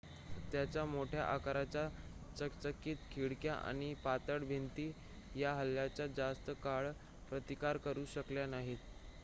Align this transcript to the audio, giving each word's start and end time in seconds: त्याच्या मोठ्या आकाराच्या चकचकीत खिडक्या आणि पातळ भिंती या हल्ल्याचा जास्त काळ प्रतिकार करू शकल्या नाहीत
त्याच्या 0.51 0.83
मोठ्या 0.85 1.23
आकाराच्या 1.23 1.87
चकचकीत 2.37 2.95
खिडक्या 3.11 3.55
आणि 3.57 3.93
पातळ 4.03 4.43
भिंती 4.45 4.91
या 5.35 5.53
हल्ल्याचा 5.55 6.07
जास्त 6.13 6.49
काळ 6.63 6.91
प्रतिकार 7.29 7.77
करू 7.79 8.05
शकल्या 8.13 8.45
नाहीत 8.47 8.77